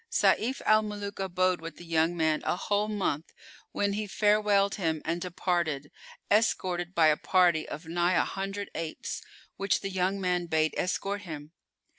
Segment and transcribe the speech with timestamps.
[0.11, 3.31] Sayf al Muluk abode with the young man a whole month
[3.71, 5.91] when he farewelled him and departed,
[6.31, 9.21] escorted by a party of nigh a hundred apes,
[9.57, 11.51] which the young man bade escort him.